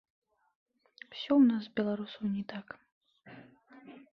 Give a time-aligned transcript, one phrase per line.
[1.11, 2.67] Усё ў нас, беларусаў, не так.